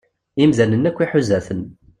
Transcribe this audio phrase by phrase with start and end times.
[0.43, 1.61] Imdanen akk iḥuza-ten.